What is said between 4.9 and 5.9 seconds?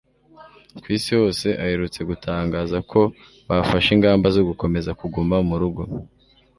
kuguma mu rugo